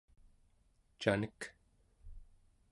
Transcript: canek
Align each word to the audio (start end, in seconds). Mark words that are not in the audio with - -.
canek 1.01 1.39